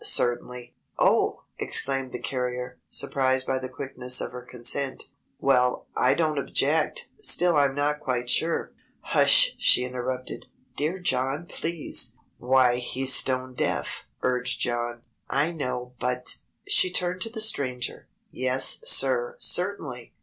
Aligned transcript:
Certainly!" 0.03 0.73
"Oh!" 0.97 1.43
exclaimed 1.59 2.11
the 2.11 2.17
carrier, 2.17 2.79
surprised 2.89 3.45
by 3.45 3.59
the 3.59 3.69
quickness 3.69 4.19
of 4.19 4.31
her 4.31 4.41
consent. 4.41 5.09
"Well, 5.39 5.85
I 5.95 6.15
don't 6.15 6.39
object; 6.39 7.07
still 7.19 7.55
I'm 7.55 7.75
not 7.75 7.99
quite 7.99 8.27
sure" 8.27 8.71
"Hush!" 9.13 9.53
she 9.59 9.83
interrupted. 9.85 10.47
"Dear 10.75 10.97
John, 10.97 11.45
please." 11.45 12.15
"Why, 12.39 12.77
he's 12.77 13.13
stone 13.13 13.53
deaf," 13.53 14.07
urged 14.23 14.59
John. 14.59 15.03
"I 15.29 15.51
know, 15.51 15.93
but" 15.99 16.37
She 16.67 16.91
turned 16.91 17.21
to 17.21 17.29
the 17.29 17.39
Stranger. 17.39 18.07
"Yes, 18.31 18.81
sir, 18.89 19.35
certainly. 19.37 20.13